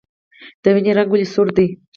[0.63, 1.67] د وینې رنګ ولې سور دی